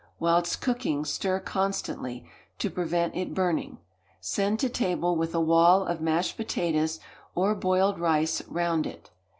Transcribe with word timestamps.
Whilst 0.17 0.59
cooking 0.61 1.05
stir 1.05 1.39
constantly, 1.41 2.25
to 2.57 2.71
prevent 2.71 3.15
it 3.15 3.35
burning. 3.35 3.77
Send 4.19 4.59
to 4.61 4.67
table 4.67 5.15
with 5.15 5.35
a 5.35 5.39
wall 5.39 5.83
of 5.85 6.01
mashed 6.01 6.37
potatoes 6.37 6.99
or 7.35 7.53
boiled 7.53 7.99
rice 7.99 8.41
round 8.47 8.87
it. 8.87 9.11